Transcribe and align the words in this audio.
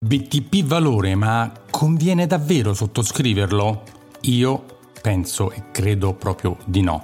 BTP 0.00 0.62
valore, 0.62 1.16
ma 1.16 1.50
conviene 1.70 2.28
davvero 2.28 2.72
sottoscriverlo? 2.72 3.82
Io 4.20 4.64
penso 5.02 5.50
e 5.50 5.72
credo 5.72 6.14
proprio 6.14 6.56
di 6.66 6.82
no. 6.82 7.02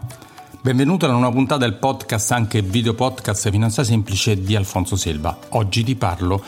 Benvenuto 0.63 1.05
alla 1.05 1.15
nuova 1.15 1.33
puntata 1.33 1.67
del 1.67 1.75
podcast, 1.75 2.31
anche 2.31 2.63
video 2.63 2.95
podcast 2.95 3.51
Finanza 3.51 3.83
Semplice 3.83 4.41
di 4.41 4.55
Alfonso 4.55 4.95
Selva. 4.95 5.37
Oggi 5.51 5.83
ti 5.83 5.97
parlo, 5.97 6.41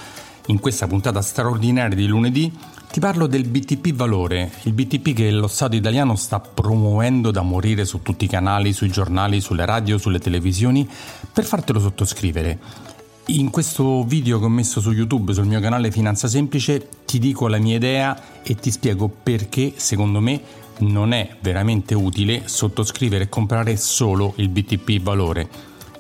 in 0.47 0.61
questa 0.61 0.87
puntata 0.87 1.21
straordinaria 1.21 1.97
di 1.97 2.07
lunedì, 2.07 2.57
ti 2.93 3.01
parlo 3.01 3.27
del 3.27 3.49
BTP 3.49 3.93
valore, 3.93 4.53
il 4.63 4.73
BTP 4.73 5.15
che 5.15 5.31
lo 5.33 5.49
Stato 5.49 5.75
italiano 5.75 6.15
sta 6.15 6.39
promuovendo 6.39 7.33
da 7.33 7.43
morire 7.43 7.85
su 7.85 8.03
tutti 8.03 8.27
i 8.27 8.29
canali, 8.29 8.73
sui 8.73 8.89
giornali, 8.89 9.41
sulle 9.41 9.65
radio, 9.65 9.99
sulle 9.99 10.21
televisioni, 10.21 10.89
per 11.33 11.45
fartelo 11.45 11.81
sottoscrivere. 11.81 12.95
In 13.29 13.51
questo 13.51 14.05
video 14.05 14.39
che 14.39 14.45
ho 14.45 14.49
messo 14.49 14.81
su 14.81 14.93
YouTube 14.93 15.33
sul 15.33 15.47
mio 15.47 15.59
canale 15.59 15.91
Finanza 15.91 16.29
Semplice 16.29 16.89
ti 17.05 17.19
dico 17.19 17.49
la 17.49 17.59
mia 17.59 17.75
idea 17.75 18.41
e 18.41 18.55
ti 18.55 18.71
spiego 18.71 19.09
perché 19.09 19.73
secondo 19.75 20.21
me 20.21 20.41
non 20.79 21.13
è 21.13 21.37
veramente 21.41 21.97
utile 21.97 22.43
sottoscrivere 22.45 23.25
e 23.25 23.29
comprare 23.29 23.77
solo 23.79 24.33
il 24.37 24.49
BTP 24.49 25.01
valore. 25.01 25.49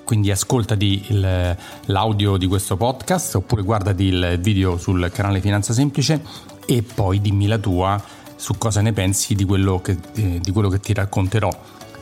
Quindi 0.05 0.31
ascoltati 0.31 1.07
il, 1.09 1.57
l'audio 1.87 2.37
di 2.37 2.47
questo 2.47 2.77
podcast 2.77 3.35
oppure 3.35 3.63
guardati 3.63 4.05
il 4.05 4.39
video 4.41 4.79
sul 4.79 5.11
canale 5.13 5.41
Finanza 5.41 5.73
Semplice 5.73 6.23
e 6.65 6.85
poi 6.85 7.21
dimmi 7.21 7.49
la 7.49 7.59
tua 7.59 8.01
su 8.37 8.57
cosa 8.57 8.81
ne 8.83 8.93
pensi 8.93 9.35
di 9.35 9.45
quello 9.45 9.81
che, 9.81 9.99
eh, 10.15 10.39
di 10.41 10.53
quello 10.53 10.69
che 10.69 10.79
ti 10.79 10.93
racconterò. 10.95 11.51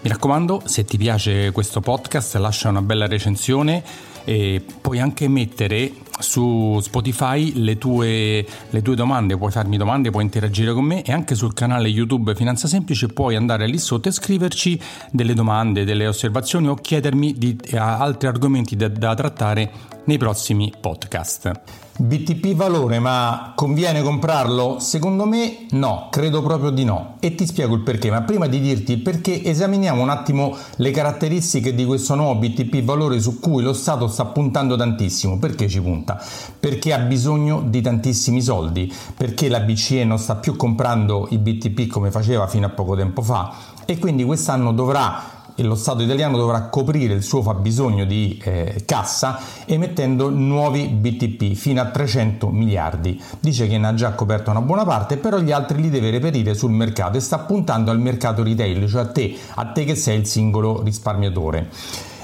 Mi 0.03 0.11
raccomando, 0.11 0.65
se 0.67 0.85
ti 0.85 0.99
piace 0.99 1.51
questo 1.51 1.81
podcast 1.81 2.35
lascia 2.35 2.69
una 2.69 2.83
bella 2.83 3.07
recensione 3.07 4.13
e 4.25 4.63
puoi 4.81 5.01
anche 5.01 5.29
mettere 5.29 5.93
su 6.19 6.79
Spotify 6.81 7.53
le 7.55 7.77
tue, 7.77 8.47
le 8.71 8.83
tue, 8.83 8.95
domande, 8.95 9.37
puoi 9.37 9.51
farmi 9.51 9.77
domande, 9.77 10.11
puoi 10.11 10.23
interagire 10.23 10.73
con 10.73 10.85
me 10.85 11.03
e 11.03 11.13
anche 11.13 11.35
sul 11.35 11.55
canale 11.55 11.89
YouTube 11.89 12.35
Finanza 12.35 12.69
Semplice 12.69 13.09
puoi 13.09 13.37
andare 13.37 13.67
lì 13.67 13.79
sotto 13.79 14.09
e 14.09 14.13
scriverci 14.13 14.81
delle 15.11 15.35
domande, 15.35 15.85
delle 15.85 16.07
osservazioni 16.07 16.69
o 16.69 16.75
chiedermi 16.75 17.35
di 17.37 17.57
altri 17.77 18.29
argomenti 18.29 18.77
da, 18.77 18.89
da 18.89 19.15
trattare 19.15 19.71
nei 20.05 20.19
prossimi 20.19 20.73
podcast. 20.79 21.51
BTP 21.97 22.55
valore, 22.55 22.99
ma 22.99 23.53
conviene 23.55 24.03
comprarlo? 24.03 24.79
Secondo 24.81 25.27
me 25.27 25.67
no, 25.71 26.09
credo 26.11 26.43
proprio 26.43 26.71
di 26.71 26.85
no. 26.85 27.17
E 27.21 27.37
ti 27.37 27.47
spiego 27.47 27.75
il 27.77 27.83
perché, 27.83 28.11
ma 28.11 28.23
prima 28.23 28.49
di 28.49 28.61
dirti 28.61 28.93
il 28.93 29.01
perché 29.01 29.45
esaminiamo 29.45 30.03
un 30.03 30.09
attimo 30.09 30.57
le 30.77 30.91
caratteristiche 30.91 31.75
di 31.75 31.85
questo 31.85 32.17
nuovo 32.17 32.41
BTP 32.41 32.83
valore 32.83 33.21
su 33.21 33.39
cui 33.39 33.63
lo 33.63 33.73
Stato 33.73 34.09
sta 34.09 34.25
puntando 34.25 34.77
tantissimo. 34.77 35.39
Perché 35.39 35.69
ci 35.69 35.81
punta? 35.81 36.21
Perché 36.59 36.93
ha 36.93 36.99
bisogno 36.99 37.63
di 37.65 37.81
tantissimi 37.81 38.43
soldi, 38.43 38.93
perché 39.17 39.49
la 39.49 39.61
BCE 39.61 40.05
non 40.05 40.19
sta 40.19 40.35
più 40.35 40.57
comprando 40.57 41.29
i 41.31 41.39
BTP 41.39 41.87
come 41.87 42.11
faceva 42.11 42.49
fino 42.49 42.67
a 42.67 42.71
poco 42.71 42.97
tempo 42.97 43.23
fa 43.23 43.73
e 43.87 43.99
quindi 43.99 44.25
quest'anno 44.25 44.73
dovrà 44.73 45.43
lo 45.63 45.75
Stato 45.77 46.03
italiano 46.03 46.37
dovrà 46.37 46.63
coprire 46.63 47.15
il 47.15 47.23
suo 47.23 47.43
fabbisogno 47.43 48.05
di 48.05 48.41
eh, 48.43 48.83
cassa 48.85 49.39
emettendo 49.67 50.29
nuovi 50.31 50.89
BTP 50.89 51.55
fino 51.55 51.81
a 51.81 51.87
300 51.87 52.49
miliardi. 52.49 53.23
Dice 53.39 53.69
che 53.69 53.79
ne 53.79 53.87
ha 53.87 53.95
già 53.95 54.13
coperto 54.13 54.51
una 54.51 54.63
buona 54.63 54.85
parte, 54.85 55.17
però 55.17 55.39
gli 55.39 55.53
altri 55.53 55.81
li 55.81 55.91
deve 55.91 56.11
reperire 56.11 56.55
sul 56.55 56.73
mercato 56.73 57.17
e 57.17 57.21
sta 57.21 57.39
puntando 57.39 57.91
al 57.91 58.01
mercato 58.01 58.43
retail, 58.43 58.89
cioè 58.89 59.03
a 59.03 59.07
te, 59.07 59.37
a 59.55 59.67
te 59.67 59.85
che 59.85 59.95
sei 59.95 60.19
il 60.19 60.27
singolo 60.27 60.83
risparmiatore. 60.83 61.71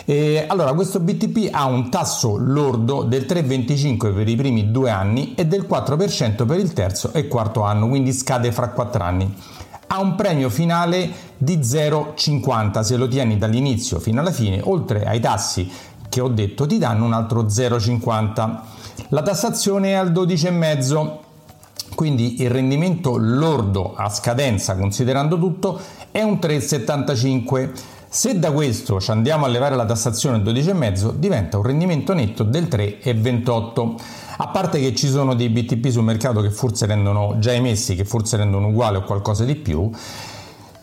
E 0.04 0.44
allora, 0.48 0.72
questo 0.72 0.98
BTP 0.98 1.50
ha 1.52 1.66
un 1.66 1.88
tasso 1.88 2.36
lordo 2.36 3.04
del 3.04 3.26
3,25 3.28 4.12
per 4.12 4.28
i 4.28 4.34
primi 4.34 4.72
due 4.72 4.90
anni 4.90 5.34
e 5.36 5.46
del 5.46 5.66
4% 5.70 6.46
per 6.46 6.58
il 6.58 6.72
terzo 6.72 7.12
e 7.12 7.28
quarto 7.28 7.62
anno, 7.62 7.86
quindi 7.88 8.12
scade 8.12 8.50
fra 8.50 8.70
quattro 8.70 9.04
anni 9.04 9.32
ha 9.92 10.00
un 10.00 10.14
premio 10.14 10.50
finale 10.50 11.10
di 11.36 11.58
0,50 11.58 12.80
se 12.80 12.96
lo 12.96 13.08
tieni 13.08 13.38
dall'inizio 13.38 13.98
fino 13.98 14.20
alla 14.20 14.30
fine, 14.30 14.60
oltre 14.62 15.04
ai 15.04 15.18
tassi 15.18 15.68
che 16.08 16.20
ho 16.20 16.28
detto 16.28 16.66
ti 16.66 16.78
danno 16.78 17.04
un 17.04 17.12
altro 17.12 17.44
0,50. 17.44 18.58
La 19.08 19.22
tassazione 19.22 19.90
è 19.90 19.94
al 19.94 20.12
12,5 20.12 21.10
quindi 21.94 22.40
il 22.40 22.50
rendimento 22.50 23.16
lordo 23.16 23.94
a 23.96 24.08
scadenza 24.08 24.76
considerando 24.76 25.36
tutto 25.38 25.80
è 26.12 26.22
un 26.22 26.34
3,75 26.34 27.70
se 28.12 28.40
da 28.40 28.50
questo 28.50 28.98
ci 28.98 29.12
andiamo 29.12 29.44
a 29.44 29.48
levare 29.48 29.76
la 29.76 29.84
tassazione 29.84 30.34
al 30.34 30.42
12,5 30.42 31.12
diventa 31.12 31.58
un 31.58 31.62
rendimento 31.62 32.12
netto 32.12 32.42
del 32.42 32.64
3,28 32.64 33.94
a 34.38 34.48
parte 34.48 34.80
che 34.80 34.96
ci 34.96 35.06
sono 35.06 35.36
dei 35.36 35.48
BTP 35.48 35.90
sul 35.90 36.02
mercato 36.02 36.40
che 36.40 36.50
forse 36.50 36.86
rendono 36.86 37.36
già 37.38 37.52
emessi, 37.52 37.94
che 37.94 38.04
forse 38.04 38.36
rendono 38.36 38.66
uguale 38.66 38.96
o 38.96 39.04
qualcosa 39.04 39.44
di 39.44 39.54
più, 39.54 39.88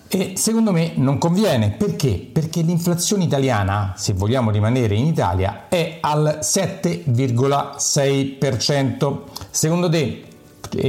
e 0.07 0.35
secondo 0.37 0.71
me 0.71 0.93
non 0.95 1.17
conviene 1.17 1.71
perché? 1.71 2.29
Perché 2.31 2.61
l'inflazione 2.61 3.25
italiana, 3.25 3.91
se 3.97 4.13
vogliamo 4.13 4.51
rimanere 4.51 4.95
in 4.95 5.05
Italia, 5.05 5.65
è 5.67 5.97
al 5.99 6.39
7,6%. 6.41 9.17
Secondo 9.49 9.89
te 9.89 10.23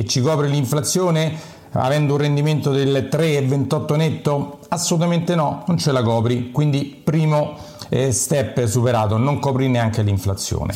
ci 0.07 0.21
copre 0.21 0.47
l'inflazione 0.47 1.57
avendo 1.73 2.15
un 2.15 2.21
rendimento 2.21 2.71
del 2.71 3.09
3,28 3.11 3.97
netto? 3.97 4.59
Assolutamente 4.69 5.35
no, 5.35 5.65
non 5.67 5.79
ce 5.79 5.93
la 5.93 6.03
copri. 6.03 6.51
Quindi 6.51 7.01
primo 7.03 7.57
eh, 7.89 8.13
step 8.13 8.65
superato, 8.67 9.17
non 9.17 9.39
copri 9.39 9.69
neanche 9.69 10.03
l'inflazione. 10.03 10.75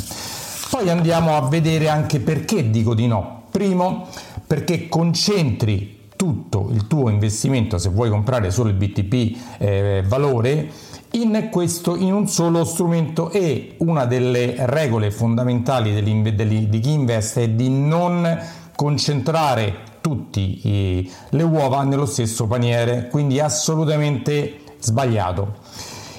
Poi 0.70 0.88
andiamo 0.88 1.36
a 1.36 1.42
vedere 1.48 1.88
anche 1.88 2.20
perché 2.20 2.70
dico 2.70 2.94
di 2.94 3.06
no. 3.06 3.42
Primo, 3.50 4.06
perché 4.46 4.88
concentri 4.88 6.08
tutto 6.16 6.68
il 6.72 6.86
tuo 6.86 7.10
investimento, 7.10 7.78
se 7.78 7.90
vuoi 7.90 8.08
comprare 8.08 8.50
solo 8.50 8.70
il 8.70 8.76
BTP 8.76 9.38
eh, 9.58 10.02
valore, 10.06 10.70
in, 11.12 11.48
questo, 11.50 11.96
in 11.96 12.12
un 12.12 12.26
solo 12.28 12.64
strumento 12.64 13.30
e 13.30 13.74
una 13.78 14.06
delle 14.06 14.54
regole 14.60 15.10
fondamentali 15.10 16.00
di 16.02 16.80
chi 16.80 16.92
investe 16.92 17.42
è 17.42 17.48
di 17.48 17.68
non 17.68 18.40
concentrare 18.74 19.90
tutte 20.00 20.40
le 20.40 21.42
uova 21.42 21.82
nello 21.84 22.06
stesso 22.06 22.46
paniere, 22.46 23.08
quindi 23.08 23.40
assolutamente 23.40 24.60
sbagliato. 24.80 25.60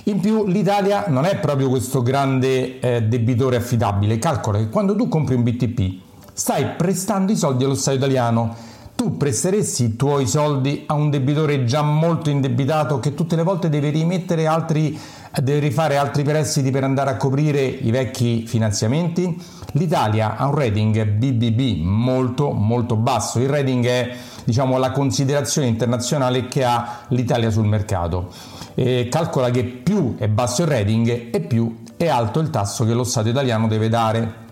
In 0.06 0.19
più 0.19 0.46
l'Italia 0.47 1.06
non 1.08 1.25
è 1.25 1.38
proprio 1.38 1.69
questo 1.69 2.02
grande 2.02 2.80
eh, 2.80 3.03
debitore 3.03 3.56
affidabile. 3.56 4.19
Calcola 4.19 4.58
che 4.58 4.69
quando 4.69 4.96
tu 4.96 5.08
compri 5.08 5.36
un 5.36 5.44
BTP 5.44 6.02
stai 6.34 6.75
prestando 6.75 7.31
i 7.31 7.38
soldi 7.38 7.64
allo 7.64 7.75
Stato 7.75 7.97
italiano. 7.97 8.72
Tu 9.03 9.18
presteresti 9.18 9.84
i 9.84 9.96
tuoi 9.97 10.25
soldi 10.25 10.86
a 10.88 10.94
un 10.94 11.09
debitore 11.09 11.66
già 11.66 11.81
molto 11.81 12.30
indebitato 12.30 13.02
che 13.02 13.14
tutte 13.14 13.36
le 13.36 13.44
volte 13.44 13.68
deve 13.68 13.90
rimettere 13.90 14.47
altri 14.47 14.97
deve 15.41 15.59
rifare 15.59 15.97
altri 15.97 16.24
prestiti 16.24 16.72
per 16.72 16.86
andare 16.86 17.09
a 17.09 17.18
coprire 17.18 17.66
i 17.66 17.91
vecchi 17.91 18.47
finanziamenti? 18.47 19.38
L'Italia 19.74 20.38
ha 20.38 20.47
un 20.47 20.56
rating 20.56 21.03
BBB 21.03 21.84
molto 21.84 22.52
molto 22.52 22.96
basso. 22.96 23.40
Il 23.40 23.50
rating 23.50 23.86
è 23.86 24.16
diciamo 24.46 24.78
la 24.78 24.91
considerazione 24.91 25.68
internazionale 25.68 26.46
che 26.46 26.64
ha 26.64 27.00
l'Italia 27.09 27.50
sul 27.50 27.66
mercato 27.66 28.31
eh, 28.75 29.09
calcola 29.12 29.50
che 29.50 29.66
più 29.66 30.16
è 30.18 30.30
basso 30.30 30.62
il 30.62 30.70
rating 30.70 31.30
e 31.30 31.41
più 31.41 31.81
è 31.97 32.08
alto 32.08 32.40
il 32.40 32.50
tasso 32.50 32.85
che 32.85 32.94
lo 32.94 33.03
Stato 33.03 33.28
italiano 33.28 33.68
deve 33.68 33.90
dare. 33.90 34.43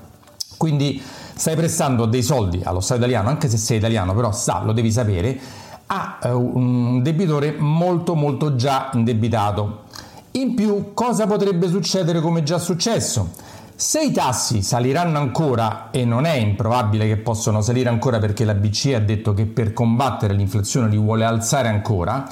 Quindi 0.62 1.02
stai 1.02 1.56
prestando 1.56 2.06
dei 2.06 2.22
soldi 2.22 2.62
allo 2.64 2.82
Stato 2.82 3.00
italiano, 3.00 3.30
anche 3.30 3.50
se 3.50 3.58
sei 3.58 3.78
italiano, 3.78 4.14
però 4.14 4.32
sa, 4.32 4.62
lo 4.64 4.74
devi 4.74 4.92
sapere, 4.92 5.40
a 5.88 6.20
eh, 6.22 6.30
un 6.30 7.02
debitore 7.02 7.56
molto 7.58 8.14
molto 8.14 8.54
già 8.54 8.92
indebitato. 8.94 9.86
In 10.34 10.54
più, 10.54 10.94
cosa 10.94 11.26
potrebbe 11.26 11.68
succedere 11.68 12.22
come 12.22 12.44
già 12.44 12.60
successo? 12.60 13.32
Se 13.74 14.04
i 14.04 14.12
tassi 14.12 14.62
saliranno 14.62 15.18
ancora, 15.18 15.90
e 15.90 16.06
non 16.06 16.26
è 16.26 16.36
improbabile 16.36 17.08
che 17.08 17.18
possano 17.18 17.62
salire 17.62 17.90
ancora 17.90 18.20
perché 18.20 18.46
la 18.46 18.54
BCE 18.54 18.94
ha 18.94 19.00
detto 19.00 19.34
che 19.34 19.48
per 19.48 19.74
combattere 19.74 20.36
l'inflazione 20.36 20.90
li 20.90 20.98
vuole 20.98 21.26
alzare 21.26 21.70
ancora, 21.70 22.24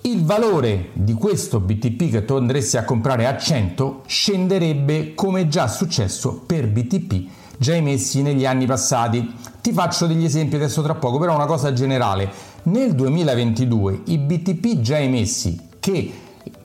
il 0.00 0.24
valore 0.24 0.90
di 0.92 1.12
questo 1.12 1.60
BTP 1.60 2.10
che 2.10 2.24
tu 2.24 2.34
andresti 2.34 2.78
a 2.78 2.84
comprare 2.84 3.28
a 3.28 3.38
100 3.38 4.02
scenderebbe 4.06 5.14
come 5.14 5.46
già 5.46 5.68
successo 5.68 6.42
per 6.44 6.66
BTP 6.66 7.42
già 7.58 7.74
emessi 7.74 8.22
negli 8.22 8.46
anni 8.46 8.66
passati. 8.66 9.34
Ti 9.60 9.72
faccio 9.72 10.06
degli 10.06 10.24
esempi 10.24 10.56
adesso 10.56 10.82
tra 10.82 10.94
poco, 10.94 11.18
però 11.18 11.34
una 11.34 11.46
cosa 11.46 11.72
generale. 11.72 12.30
Nel 12.64 12.94
2022 12.94 14.02
i 14.06 14.18
BTP 14.18 14.80
già 14.80 14.98
emessi 14.98 15.68
che 15.78 16.12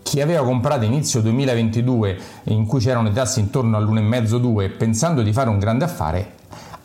chi 0.02 0.22
aveva 0.22 0.44
comprato 0.44 0.86
inizio 0.86 1.22
2022 1.22 2.18
in 2.46 2.66
cui 2.66 2.80
c'erano 2.80 3.10
i 3.10 3.14
tassi 3.14 3.40
intorno 3.40 3.78
all'1,5-2 3.78 4.76
pensando 4.78 5.22
di 5.22 5.32
fare 5.32 5.50
un 5.50 5.60
grande 5.60 5.84
affare 5.84 6.34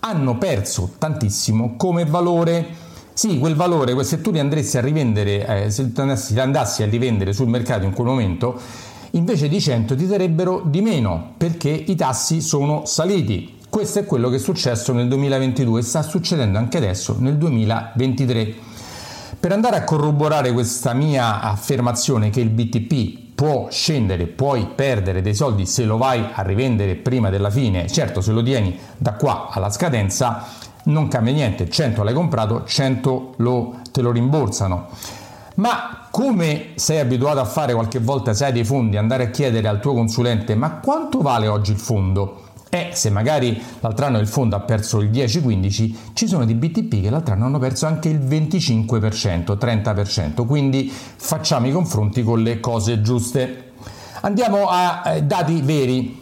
hanno 0.00 0.36
perso 0.36 0.92
tantissimo 0.98 1.76
come 1.76 2.04
valore 2.04 2.82
sì, 3.14 3.38
quel 3.38 3.54
valore, 3.54 4.02
se 4.02 4.20
tu 4.20 4.32
li 4.32 4.40
andresti 4.40 4.76
a 4.76 4.80
rivendere, 4.80 5.66
eh, 5.66 5.70
se 5.70 5.84
li 5.94 6.40
andassi 6.40 6.82
a 6.82 6.86
rivendere 6.86 7.32
sul 7.32 7.46
mercato 7.46 7.84
in 7.84 7.92
quel 7.92 8.08
momento, 8.08 8.60
invece 9.12 9.48
di 9.48 9.60
100 9.60 9.94
ti 9.94 10.04
darebbero 10.08 10.62
di 10.64 10.80
meno 10.80 11.34
perché 11.36 11.70
i 11.70 11.94
tassi 11.94 12.40
sono 12.40 12.84
saliti. 12.86 13.53
Questo 13.74 13.98
è 13.98 14.04
quello 14.04 14.28
che 14.28 14.36
è 14.36 14.38
successo 14.38 14.92
nel 14.92 15.08
2022 15.08 15.80
e 15.80 15.82
sta 15.82 16.02
succedendo 16.02 16.58
anche 16.58 16.76
adesso 16.76 17.16
nel 17.18 17.36
2023. 17.36 18.54
Per 19.40 19.50
andare 19.50 19.74
a 19.74 19.82
corroborare 19.82 20.52
questa 20.52 20.92
mia 20.92 21.40
affermazione 21.40 22.30
che 22.30 22.38
il 22.38 22.50
BTP 22.50 23.34
può 23.34 23.66
scendere, 23.72 24.28
puoi 24.28 24.68
perdere 24.76 25.22
dei 25.22 25.34
soldi 25.34 25.66
se 25.66 25.82
lo 25.82 25.96
vai 25.96 26.24
a 26.34 26.42
rivendere 26.42 26.94
prima 26.94 27.30
della 27.30 27.50
fine, 27.50 27.88
certo 27.88 28.20
se 28.20 28.30
lo 28.30 28.44
tieni 28.44 28.78
da 28.96 29.14
qua 29.14 29.48
alla 29.50 29.70
scadenza 29.70 30.44
non 30.84 31.08
cambia 31.08 31.32
niente, 31.32 31.68
100 31.68 32.04
l'hai 32.04 32.14
comprato, 32.14 32.62
100 32.62 33.34
lo, 33.38 33.80
te 33.90 34.02
lo 34.02 34.12
rimborsano. 34.12 34.86
Ma 35.56 36.06
come 36.12 36.74
sei 36.76 37.00
abituato 37.00 37.40
a 37.40 37.44
fare 37.44 37.74
qualche 37.74 37.98
volta 37.98 38.34
se 38.34 38.44
hai 38.44 38.52
dei 38.52 38.64
fondi, 38.64 38.96
andare 38.96 39.24
a 39.24 39.30
chiedere 39.30 39.66
al 39.66 39.80
tuo 39.80 39.94
consulente 39.94 40.54
ma 40.54 40.78
quanto 40.78 41.22
vale 41.22 41.48
oggi 41.48 41.72
il 41.72 41.78
fondo? 41.78 42.43
E 42.74 42.88
se 42.92 43.08
magari 43.08 43.62
l'altro 43.78 44.06
anno 44.06 44.18
il 44.18 44.26
fondo 44.26 44.56
ha 44.56 44.60
perso 44.60 44.98
il 44.98 45.08
10-15, 45.08 45.94
ci 46.12 46.26
sono 46.26 46.44
dei 46.44 46.56
BTP 46.56 47.02
che 47.02 47.08
l'altro 47.08 47.34
anno 47.34 47.44
hanno 47.44 47.60
perso 47.60 47.86
anche 47.86 48.08
il 48.08 48.18
25%, 48.18 49.56
30%, 49.56 50.44
quindi 50.44 50.90
facciamo 50.90 51.68
i 51.68 51.70
confronti 51.70 52.24
con 52.24 52.42
le 52.42 52.58
cose 52.58 53.00
giuste. 53.00 53.74
Andiamo 54.22 54.66
a 54.66 55.02
eh, 55.06 55.22
dati 55.22 55.60
veri. 55.60 56.20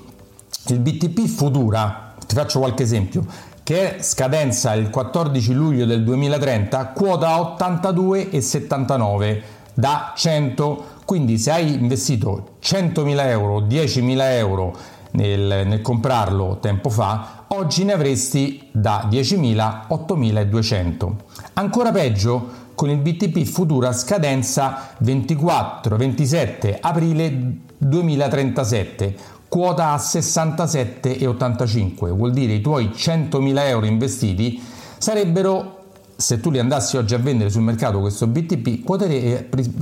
Il 0.66 0.78
BTP 0.80 1.26
Futura, 1.26 2.16
ti 2.26 2.34
faccio 2.34 2.58
qualche 2.58 2.82
esempio, 2.82 3.24
che 3.62 3.96
è 3.96 4.02
scadenza 4.02 4.74
il 4.74 4.90
14 4.90 5.54
luglio 5.54 5.86
del 5.86 6.04
2030, 6.04 6.88
quota 6.88 7.34
82,79 7.58 9.40
da 9.72 10.12
100. 10.14 10.84
Quindi 11.06 11.38
se 11.38 11.50
hai 11.50 11.72
investito 11.72 12.56
100.000 12.62 13.26
euro, 13.28 13.60
10.000 13.60 14.20
euro 14.36 15.00
nel, 15.12 15.66
nel 15.66 15.80
comprarlo 15.80 16.58
tempo 16.60 16.90
fa, 16.90 17.44
oggi 17.48 17.84
ne 17.84 17.92
avresti 17.92 18.68
da 18.72 19.08
10.000 19.10 19.86
8.200. 19.88 21.10
Ancora 21.54 21.90
peggio 21.90 22.60
con 22.74 22.90
il 22.90 22.98
BTP 22.98 23.44
Futura 23.44 23.92
scadenza 23.92 24.90
24-27 25.02 26.76
aprile 26.80 27.56
2037, 27.78 29.14
quota 29.48 29.90
a 29.90 29.96
67,85, 29.96 32.10
vuol 32.10 32.32
dire 32.32 32.54
i 32.54 32.60
tuoi 32.60 32.90
100.000 32.94 33.58
euro 33.66 33.86
investiti 33.86 34.62
sarebbero, 34.96 35.78
se 36.16 36.40
tu 36.40 36.50
li 36.50 36.58
andassi 36.58 36.96
oggi 36.96 37.14
a 37.14 37.18
vendere 37.18 37.50
sul 37.50 37.62
mercato 37.62 38.00
questo 38.00 38.26
BTP, 38.26 38.84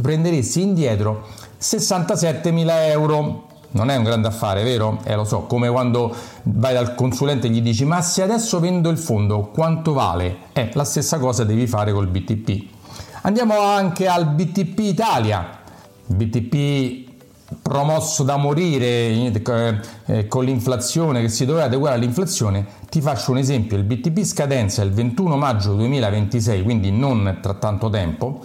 prenderesti 0.01 0.63
indietro 0.63 1.27
67.000 1.61 2.89
euro 2.89 3.49
non 3.73 3.91
è 3.91 3.97
un 3.97 4.05
grande 4.05 4.29
affare, 4.29 4.63
vero? 4.63 4.99
Eh 5.05 5.15
lo 5.15 5.25
so, 5.25 5.43
come 5.43 5.69
quando 5.69 6.15
vai 6.43 6.75
dal 6.75 6.95
consulente 6.95 7.47
e 7.47 7.51
gli 7.51 7.63
dici 7.63 7.85
ma 7.85 8.01
se 8.03 8.23
adesso 8.23 8.59
vendo 8.61 8.89
il 8.89 8.99
fondo 8.99 9.51
quanto 9.53 9.93
vale? 9.93 10.37
Eh, 10.53 10.71
la 10.75 10.85
stessa 10.85 11.19
cosa 11.19 11.45
devi 11.45 11.67
fare 11.67 11.93
col 11.93 12.09
BTP. 12.09 12.79
Andiamo 13.23 13.61
anche 13.61 14.09
al 14.09 14.27
BTP 14.27 14.79
Italia. 14.79 15.59
BTP 16.07 17.09
promosso 17.63 18.23
da 18.23 18.37
morire 18.37 18.87
eh, 18.87 19.81
eh, 20.07 20.27
con 20.29 20.45
l'inflazione 20.45 21.21
che 21.21 21.29
si 21.29 21.45
doveva 21.45 21.67
adeguare 21.67 21.97
all'inflazione, 21.97 22.67
ti 22.89 23.01
faccio 23.01 23.33
un 23.33 23.39
esempio, 23.39 23.77
il 23.77 23.85
BTP 23.85 24.23
scadenza 24.23 24.83
il 24.83 24.93
21 24.93 25.37
maggio 25.37 25.75
2026, 25.75 26.63
quindi 26.63 26.91
non 26.91 27.39
tra 27.41 27.55
tanto 27.55 27.91
tempo, 27.91 28.41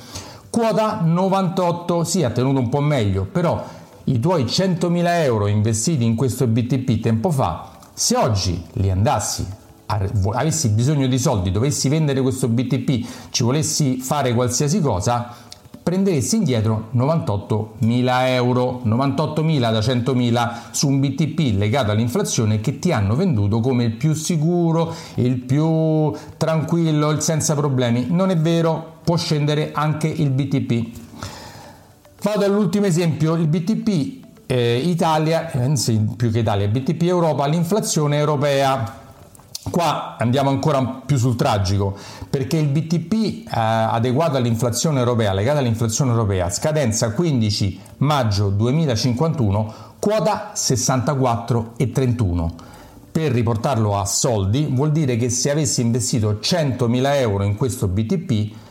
quota 0.50 1.01
98, 1.04 2.04
sì 2.04 2.24
ha 2.24 2.30
tenuto 2.30 2.60
un 2.60 2.69
po' 2.69 2.80
meglio, 2.80 3.25
però 3.25 3.63
i 4.06 4.19
tuoi 4.19 4.44
100.000 4.44 5.04
euro 5.24 5.48
investiti 5.48 6.04
in 6.04 6.16
questo 6.16 6.48
BTP 6.48 7.00
tempo 7.00 7.31
fa, 7.31 7.72
se 7.94 8.16
oggi 8.16 8.62
li 8.74 8.90
andassi 8.92 9.46
avessi 9.88 10.69
bisogno 10.69 11.07
di 11.07 11.19
soldi, 11.19 11.52
dovessi 11.52 11.90
vendere 11.90 12.22
questo 12.22 12.48
BTP, 12.48 13.06
ci 13.30 13.44
volessi 13.44 13.98
fare 13.98 14.34
qualsiasi 14.34 14.81
cosa, 14.81 15.31
prenderesti 15.81 16.38
indietro 16.38 16.88
98.000 16.96 18.28
euro, 18.30 18.81
98.000 18.86 19.60
da 19.60 19.80
100.000 19.80 20.54
su 20.72 20.88
un 20.88 21.00
BTP 21.00 21.57
legato 21.57 21.92
all'inflazione 21.92 22.60
che 22.60 22.80
ti 22.80 22.92
hanno 22.92 23.16
venduto 23.16 23.60
come 23.60 23.84
il 23.84 23.92
più 23.92 24.13
sicuro, 24.13 24.94
il 25.16 25.38
più 25.38 26.12
tranquillo, 26.38 27.12
il 27.12 27.22
senza 27.22 27.54
problemi. 27.54 28.07
Non 28.10 28.31
è 28.31 28.38
vero, 28.38 28.94
può 29.04 29.16
scendere 29.16 29.72
anche 29.74 30.07
il 30.07 30.31
BTP. 30.31 31.05
Vado 32.25 32.44
all'ultimo 32.44 32.88
esempio, 32.88 33.36
il 33.36 33.45
BTP 33.45 34.48
eh, 34.48 34.77
Italia, 34.77 35.51
anzi 35.54 35.95
più 36.18 36.31
che 36.31 36.39
Italia, 36.39 36.68
BTP 36.68 37.04
Europa, 37.04 37.45
l'inflazione 37.45 38.18
europea. 38.18 39.04
Qua 39.69 40.16
andiamo 40.18 40.50
ancora 40.50 40.83
più 41.06 41.18
sul 41.18 41.36
tragico, 41.36 41.95
perché 42.27 42.57
il 42.57 42.69
BTP 42.69 43.13
eh, 43.13 43.45
adeguato 43.48 44.38
all'inflazione 44.38 44.98
europea, 44.98 45.33
legato 45.33 45.60
all'inflazione 45.60 46.10
europea, 46.10 46.50
scadenza 46.50 47.12
15 47.12 47.80
maggio 47.98 48.50
2051, 48.50 49.74
quota 50.00 50.51
64,31. 50.56 52.50
Per 53.12 53.31
riportarlo 53.31 54.00
a 54.00 54.06
soldi 54.06 54.68
vuol 54.71 54.92
dire 54.92 55.16
che 55.16 55.30
se 55.30 55.51
avessi 55.51 55.81
investito 55.81 56.39
100.000 56.42 57.19
euro 57.19 57.44
in 57.44 57.56
questo 57.56 57.88
BTP, 57.88 58.64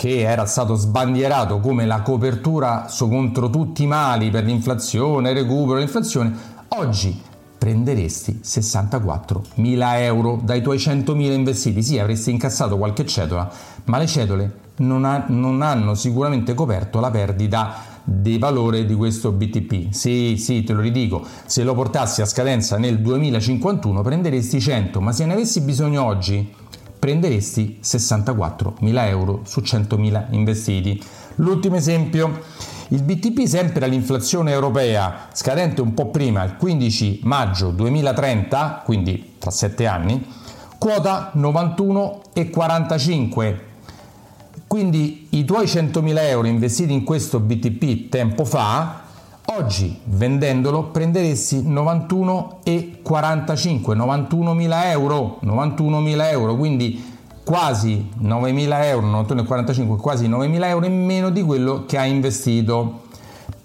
che 0.00 0.20
era 0.20 0.46
stato 0.46 0.76
sbandierato 0.76 1.60
come 1.60 1.84
la 1.84 2.00
copertura 2.00 2.88
contro 3.00 3.50
tutti 3.50 3.82
i 3.82 3.86
mali 3.86 4.30
per 4.30 4.44
l'inflazione, 4.44 5.34
recupero 5.34 5.74
dell'inflazione, 5.74 6.34
oggi 6.68 7.20
prenderesti 7.58 8.40
64.000 8.42 9.96
euro 9.98 10.40
dai 10.42 10.62
tuoi 10.62 10.78
100.000 10.78 11.32
investiti. 11.32 11.82
Sì, 11.82 11.98
avresti 11.98 12.30
incassato 12.30 12.78
qualche 12.78 13.04
cedola, 13.04 13.46
ma 13.84 13.98
le 13.98 14.06
cedole 14.06 14.52
non, 14.76 15.04
ha, 15.04 15.26
non 15.28 15.60
hanno 15.60 15.94
sicuramente 15.94 16.54
coperto 16.54 16.98
la 16.98 17.10
perdita 17.10 17.74
di 18.02 18.38
valore 18.38 18.86
di 18.86 18.94
questo 18.94 19.32
BTP. 19.32 19.90
Sì, 19.90 20.38
sì, 20.38 20.64
te 20.64 20.72
lo 20.72 20.80
ridico, 20.80 21.22
se 21.44 21.62
lo 21.62 21.74
portassi 21.74 22.22
a 22.22 22.24
scadenza 22.24 22.78
nel 22.78 23.00
2051 23.00 24.00
prenderesti 24.00 24.62
100, 24.62 24.98
ma 25.02 25.12
se 25.12 25.26
ne 25.26 25.34
avessi 25.34 25.60
bisogno 25.60 26.02
oggi 26.02 26.54
prenderesti 27.00 27.80
64.000 27.82 29.08
euro 29.08 29.40
su 29.44 29.60
100.000 29.60 30.26
investiti. 30.30 31.02
L'ultimo 31.36 31.76
esempio, 31.76 32.42
il 32.88 33.02
BTP 33.02 33.46
sempre 33.46 33.86
all'inflazione 33.86 34.52
europea, 34.52 35.28
scadente 35.32 35.80
un 35.80 35.94
po' 35.94 36.10
prima, 36.10 36.44
il 36.44 36.56
15 36.56 37.20
maggio 37.22 37.70
2030, 37.70 38.82
quindi 38.84 39.36
tra 39.38 39.50
7 39.50 39.86
anni, 39.86 40.22
quota 40.76 41.32
91,45. 41.34 43.56
Quindi 44.66 45.28
i 45.30 45.44
tuoi 45.44 45.64
100.000 45.64 46.18
euro 46.28 46.46
investiti 46.46 46.92
in 46.92 47.02
questo 47.02 47.40
BTP 47.40 48.08
tempo 48.08 48.44
fa 48.44 49.08
Oggi 49.46 49.98
vendendolo 50.04 50.90
prenderesti 50.90 51.64
91,45, 51.64 53.96
91.000 53.96 54.90
euro, 54.90 55.40
91.000 55.42 56.30
euro, 56.30 56.54
quindi 56.54 57.02
quasi 57.42 58.10
9.000 58.22 58.84
euro, 58.84 59.08
91,45, 59.22 59.96
quasi 59.96 60.28
9.000 60.28 60.64
euro 60.66 60.86
in 60.86 61.04
meno 61.04 61.30
di 61.30 61.42
quello 61.42 61.84
che 61.84 61.98
hai 61.98 62.10
investito. 62.10 63.00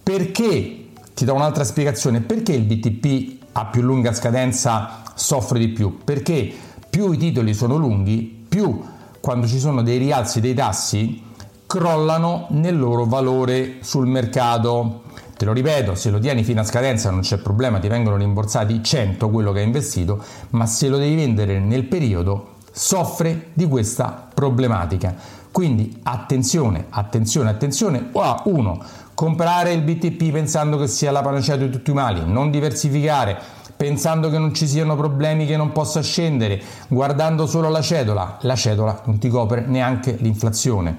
Perché? 0.01 0.87
Ti 1.13 1.23
do 1.23 1.35
un'altra 1.35 1.63
spiegazione. 1.63 2.21
Perché 2.21 2.53
il 2.53 2.63
BTP 2.63 3.43
a 3.51 3.65
più 3.65 3.83
lunga 3.83 4.11
scadenza 4.11 5.03
soffre 5.13 5.59
di 5.59 5.69
più? 5.69 5.99
Perché 6.03 6.51
più 6.89 7.11
i 7.11 7.17
titoli 7.17 7.53
sono 7.53 7.75
lunghi, 7.75 8.45
più 8.49 8.81
quando 9.19 9.45
ci 9.47 9.59
sono 9.59 9.83
dei 9.83 9.97
rialzi 9.97 10.39
dei 10.39 10.53
tassi 10.53 11.21
crollano 11.67 12.45
nel 12.49 12.77
loro 12.77 13.05
valore 13.05 13.77
sul 13.81 14.07
mercato. 14.07 15.03
Te 15.37 15.43
lo 15.43 15.51
ripeto, 15.51 15.95
se 15.95 16.11
lo 16.11 16.19
tieni 16.19 16.43
fino 16.43 16.61
a 16.61 16.63
scadenza 16.63 17.09
non 17.09 17.19
c'è 17.19 17.37
problema, 17.37 17.79
ti 17.79 17.89
vengono 17.89 18.15
rimborsati 18.15 18.81
100 18.81 19.29
quello 19.29 19.51
che 19.51 19.59
hai 19.59 19.65
investito, 19.65 20.23
ma 20.51 20.65
se 20.65 20.87
lo 20.87 20.97
devi 20.97 21.15
vendere 21.15 21.59
nel 21.59 21.83
periodo 21.83 22.53
soffre 22.71 23.47
di 23.53 23.67
questa 23.67 24.29
problematica. 24.33 25.13
Quindi 25.51 25.99
attenzione, 26.03 26.85
attenzione, 26.89 27.49
attenzione. 27.49 28.09
A 28.13 28.43
uno, 28.45 28.81
comprare 29.13 29.73
il 29.73 29.81
BTP 29.81 30.31
pensando 30.31 30.77
che 30.77 30.87
sia 30.87 31.11
la 31.11 31.21
panacea 31.21 31.57
di 31.57 31.69
tutti 31.69 31.91
i 31.91 31.93
mali, 31.93 32.21
non 32.25 32.49
diversificare 32.49 33.37
pensando 33.75 34.29
che 34.29 34.37
non 34.37 34.53
ci 34.53 34.67
siano 34.67 34.95
problemi 34.95 35.45
che 35.45 35.57
non 35.57 35.73
possa 35.73 36.01
scendere, 36.01 36.61
guardando 36.87 37.45
solo 37.45 37.67
la 37.67 37.81
cedola. 37.81 38.37
La 38.41 38.55
cedola 38.55 39.01
non 39.03 39.17
ti 39.17 39.27
copre 39.27 39.65
neanche 39.65 40.15
l'inflazione. 40.17 40.97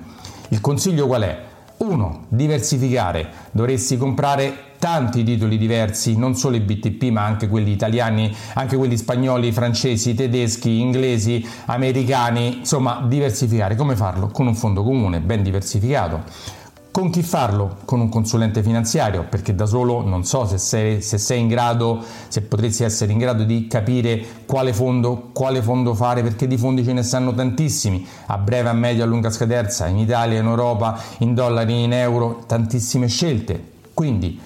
Il 0.49 0.61
consiglio 0.61 1.07
qual 1.07 1.23
è? 1.23 1.43
1. 1.79 2.25
Diversificare. 2.29 3.29
Dovresti 3.51 3.97
comprare 3.97 4.65
tanti 4.79 5.23
titoli 5.25 5.59
diversi, 5.59 6.17
non 6.17 6.35
solo 6.35 6.57
i 6.57 6.61
BTP, 6.61 7.11
ma 7.11 7.25
anche 7.25 7.49
quelli 7.49 7.71
italiani, 7.71 8.35
anche 8.55 8.77
quelli 8.77 8.97
spagnoli, 8.97 9.53
francesi, 9.53 10.15
tedeschi, 10.15 10.81
inglesi, 10.81 11.47
americani, 11.67 12.59
insomma, 12.59 13.05
diversificare. 13.07 13.77
Come 13.77 13.97
farlo? 13.97 14.29
Con 14.29 14.47
un 14.47 14.55
fondo 14.55 14.83
comune 14.83 15.21
ben 15.21 15.43
diversificato 15.43 16.65
Con 16.97 17.11
chi 17.11 17.23
farlo? 17.23 17.77
Con 17.85 18.01
un 18.01 18.09
consulente 18.09 18.63
finanziario, 18.63 19.27
perché 19.29 19.55
da 19.55 19.67
solo 19.67 20.01
non 20.01 20.25
so 20.25 20.47
se 20.47 20.57
sei, 20.57 21.03
se 21.03 21.19
sei 21.19 21.41
in 21.41 21.47
grado, 21.47 22.03
se 22.29 22.41
potresti 22.41 22.85
essere 22.85 23.13
in 23.13 23.19
grado 23.19 23.45
di 23.45 23.67
capire 23.67 24.25
quale 24.47 24.73
fondo, 24.73 25.29
quale 25.35 25.61
fondo 25.61 25.95
fare, 25.95 26.23
perché 26.23 26.47
di 26.47 26.57
fondi 26.57 26.83
ce 26.83 26.95
ne 26.95 27.03
stanno 27.03 27.35
tantissimi, 27.35 28.07
a 28.29 28.39
breve, 28.39 28.71
a 28.71 28.73
medio, 28.73 29.05
a 29.05 29.07
lunga 29.07 29.29
scadenza, 29.29 29.89
in 29.89 29.99
Italia, 29.99 30.41
in 30.41 30.47
Europa, 30.47 30.99
in 31.19 31.35
dollari, 31.35 31.83
in 31.83 31.93
euro, 31.93 32.45
tantissime 32.47 33.09
scelte. 33.09 33.63
Quindi 33.93 34.41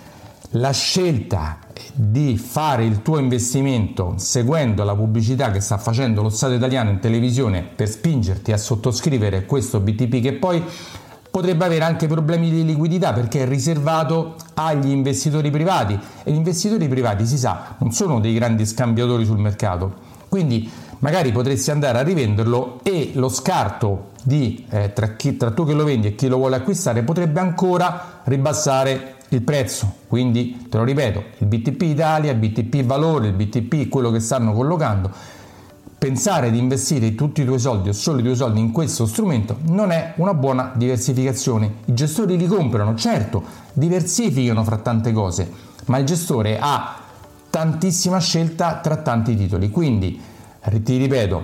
la 0.55 0.73
scelta 0.73 1.59
di 1.95 2.37
fare 2.37 2.85
il 2.85 3.03
tuo 3.03 3.19
investimento 3.19 4.15
seguendo 4.17 4.83
la 4.83 4.97
pubblicità 4.97 5.53
che 5.53 5.61
sta 5.61 5.79
facendo 5.79 6.21
lo 6.21 6.31
Stato 6.31 6.55
italiano 6.55 6.91
in 6.91 6.99
televisione 6.99 7.63
per 7.63 7.89
spingerti 7.89 8.51
a 8.51 8.57
sottoscrivere 8.57 9.47
questo 9.47 9.79
BTP 9.79 10.21
che 10.21 10.33
poi 10.33 10.63
potrebbe 11.31 11.65
avere 11.65 11.85
anche 11.85 12.07
problemi 12.07 12.51
di 12.51 12.65
liquidità 12.65 13.13
perché 13.13 13.43
è 13.43 13.47
riservato 13.47 14.35
agli 14.55 14.91
investitori 14.91 15.51
privati. 15.51 15.99
E 16.25 16.33
gli 16.33 16.37
investitori 16.37 16.89
privati 16.89 17.27
si 17.27 17.39
sa 17.39 17.77
non 17.79 17.93
sono 17.93 18.21
dei 18.21 18.35
grandi 18.35 18.67
scambiatori 18.67 19.25
sul 19.25 19.39
mercato. 19.39 20.09
Quindi 20.29 20.71
magari 21.01 21.33
potresti 21.33 21.71
andare 21.71 21.99
a 21.99 22.03
rivenderlo 22.03 22.81
e 22.83 23.11
lo 23.15 23.29
scarto 23.29 24.11
di, 24.23 24.67
eh, 24.71 24.93
tra, 24.93 25.15
chi, 25.17 25.37
tra 25.37 25.51
tu 25.51 25.65
che 25.65 25.73
lo 25.73 25.85
vendi 25.85 26.09
e 26.09 26.15
chi 26.15 26.29
lo 26.29 26.37
vuole 26.37 26.57
acquistare 26.57 27.03
potrebbe 27.03 27.41
ancora 27.41 28.21
ribassare 28.25 29.17
il 29.29 29.43
prezzo. 29.43 29.93
Quindi 30.09 30.67
te 30.69 30.77
lo 30.77 30.85
ripeto 30.85 31.23
il 31.39 31.47
BTP 31.47 31.83
Italia, 31.83 32.33
il 32.33 32.39
BTP 32.39 32.85
Valore, 32.85 33.29
il 33.29 33.35
BTP 33.35 33.89
quello 33.89 34.11
che 34.11 34.21
stanno 34.21 34.53
collocando 34.53 35.11
pensare 36.01 36.51
di 36.51 36.57
investire 36.57 37.15
tutti 37.15 37.43
i 37.43 37.45
tuoi 37.45 37.59
soldi 37.59 37.91
o 37.91 37.93
solo 37.93 38.21
i 38.21 38.23
tuoi 38.23 38.35
soldi 38.35 38.59
in 38.59 38.73
questo 38.73 39.05
strumento 39.05 39.59
non 39.65 39.91
è 39.91 40.15
una 40.17 40.33
buona 40.33 40.73
diversificazione. 40.75 41.75
I 41.85 41.93
gestori 41.93 42.39
li 42.39 42.47
comprano, 42.47 42.95
certo, 42.95 43.43
diversificano 43.75 44.65
fra 44.65 44.79
tante 44.79 45.13
cose, 45.13 45.53
ma 45.89 45.99
il 45.99 46.07
gestore 46.07 46.59
ha 46.59 46.97
tantissima 47.51 48.19
scelta 48.19 48.77
tra 48.77 48.97
tanti 48.97 49.37
titoli. 49.37 49.69
Quindi, 49.69 50.19
ti 50.83 50.97
ripeto, 50.97 51.43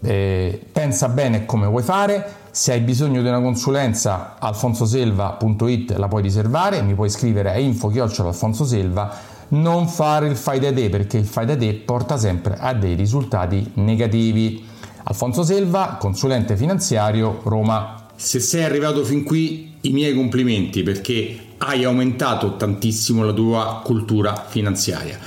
eh, 0.00 0.68
pensa 0.72 1.10
bene 1.10 1.44
come 1.44 1.66
vuoi 1.66 1.82
fare. 1.82 2.40
Se 2.50 2.72
hai 2.72 2.80
bisogno 2.80 3.20
di 3.20 3.28
una 3.28 3.42
consulenza, 3.42 4.36
alfonsoselva.it 4.38 5.96
la 5.98 6.08
puoi 6.08 6.22
riservare, 6.22 6.80
mi 6.80 6.94
puoi 6.94 7.10
scrivere 7.10 7.50
a 7.50 7.58
info-alfonsoselva 7.58 9.31
non 9.52 9.88
fare 9.88 10.28
il 10.28 10.36
fai 10.36 10.60
da 10.60 10.72
te 10.72 10.88
perché 10.88 11.18
il 11.18 11.26
fai 11.26 11.44
da 11.46 11.56
te 11.56 11.74
porta 11.74 12.16
sempre 12.16 12.56
a 12.58 12.74
dei 12.74 12.94
risultati 12.94 13.72
negativi. 13.74 14.64
Alfonso 15.04 15.42
Selva, 15.42 15.96
consulente 15.98 16.56
finanziario, 16.56 17.40
Roma. 17.44 18.06
Se 18.14 18.38
sei 18.40 18.64
arrivato 18.64 19.04
fin 19.04 19.24
qui, 19.24 19.74
i 19.82 19.90
miei 19.90 20.14
complimenti 20.14 20.82
perché 20.82 21.36
hai 21.58 21.84
aumentato 21.84 22.56
tantissimo 22.56 23.22
la 23.24 23.32
tua 23.32 23.82
cultura 23.84 24.46
finanziaria. 24.48 25.18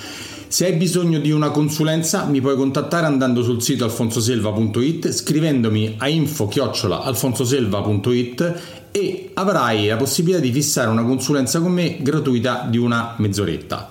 Se 0.47 0.65
hai 0.65 0.73
bisogno 0.73 1.19
di 1.19 1.31
una 1.31 1.49
consulenza 1.49 2.25
mi 2.25 2.39
puoi 2.39 2.55
contattare 2.55 3.05
andando 3.05 3.43
sul 3.43 3.61
sito 3.61 3.83
alfonsoselva.it 3.83 5.11
scrivendomi 5.11 5.95
a 5.97 6.07
info-alfonsoselva.it 6.07 8.61
e 8.91 9.31
avrai 9.33 9.87
la 9.87 9.97
possibilità 9.97 10.39
di 10.39 10.53
fissare 10.53 10.89
una 10.89 11.03
consulenza 11.03 11.59
con 11.59 11.73
me 11.73 11.97
gratuita 11.99 12.65
di 12.69 12.77
una 12.77 13.15
mezz'oretta. 13.17 13.89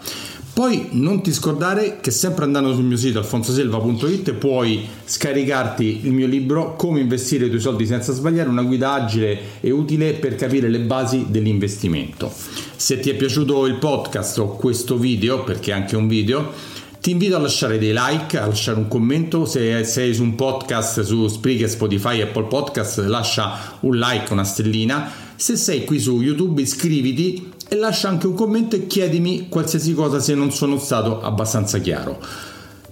Poi 0.54 0.86
non 0.92 1.20
ti 1.20 1.32
scordare 1.32 1.98
che 2.00 2.12
sempre 2.12 2.44
andando 2.44 2.72
sul 2.72 2.84
mio 2.84 2.96
sito 2.96 3.18
alfonsoselva.it 3.18 4.34
puoi 4.34 4.86
scaricarti 5.04 6.02
il 6.04 6.12
mio 6.12 6.28
libro 6.28 6.76
Come 6.76 7.00
investire 7.00 7.46
i 7.46 7.48
tuoi 7.48 7.60
soldi 7.60 7.86
senza 7.86 8.12
sbagliare, 8.12 8.48
una 8.48 8.62
guida 8.62 8.92
agile 8.92 9.36
e 9.58 9.72
utile 9.72 10.12
per 10.12 10.36
capire 10.36 10.68
le 10.68 10.78
basi 10.78 11.26
dell'investimento. 11.28 12.32
Se 12.76 13.00
ti 13.00 13.10
è 13.10 13.16
piaciuto 13.16 13.66
il 13.66 13.78
podcast 13.78 14.38
o 14.38 14.54
questo 14.54 14.96
video, 14.96 15.42
perché 15.42 15.72
è 15.72 15.74
anche 15.74 15.96
un 15.96 16.06
video, 16.06 16.52
ti 17.00 17.10
invito 17.10 17.34
a 17.34 17.40
lasciare 17.40 17.76
dei 17.76 17.92
like, 17.92 18.38
a 18.38 18.46
lasciare 18.46 18.78
un 18.78 18.86
commento. 18.86 19.46
Se 19.46 19.82
sei 19.82 20.14
su 20.14 20.22
un 20.22 20.36
podcast 20.36 21.02
su 21.02 21.26
Spreaker, 21.26 21.68
Spotify, 21.68 22.20
Apple 22.20 22.44
Podcast, 22.44 22.98
lascia 22.98 23.76
un 23.80 23.98
like, 23.98 24.32
una 24.32 24.44
stellina. 24.44 25.10
Se 25.34 25.56
sei 25.56 25.84
qui 25.84 25.98
su 25.98 26.22
YouTube, 26.22 26.62
iscriviti 26.62 27.53
e 27.68 27.76
lascia 27.76 28.08
anche 28.08 28.26
un 28.26 28.34
commento 28.34 28.76
e 28.76 28.86
chiedimi 28.86 29.48
qualsiasi 29.48 29.94
cosa 29.94 30.20
se 30.20 30.34
non 30.34 30.50
sono 30.50 30.78
stato 30.78 31.20
abbastanza 31.20 31.78
chiaro. 31.78 32.18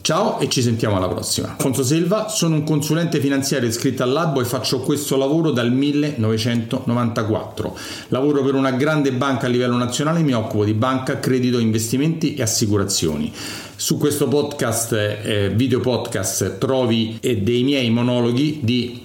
Ciao 0.03 0.39
e 0.41 0.49
ci 0.49 0.63
sentiamo 0.63 0.97
alla 0.97 1.07
prossima. 1.07 1.51
Alfonso 1.51 1.85
Selva, 1.85 2.29
sono 2.29 2.57
un 2.57 2.65
consulente 2.65 3.21
finanziario 3.21 3.69
iscritto 3.69 4.03
all'Albo 4.03 4.41
e 4.41 4.45
faccio 4.45 4.81
questo 4.81 5.17
lavoro 5.17 5.53
dal 5.53 5.73
1994. 5.73 7.79
Lavoro 8.09 8.43
per 8.43 8.55
una 8.55 8.73
grande 8.73 9.13
banca 9.13 9.47
a 9.47 9.49
livello 9.49 9.77
nazionale 9.77 10.19
e 10.19 10.25
mi 10.25 10.33
occupo 10.33 10.65
di 10.65 10.75
banca, 10.75 11.21
credito, 11.21 11.61
investimenti 11.61 12.35
e 12.35 12.43
assicurazioni. 12.43 13.33
Su 13.77 13.97
questo 13.97 14.27
podcast, 14.27 14.93
eh, 14.93 15.53
video 15.55 15.79
podcast, 15.79 16.59
trovi 16.59 17.19
eh, 17.21 17.37
dei 17.37 17.63
miei 17.63 17.89
monologhi 17.91 18.59
di 18.61 19.05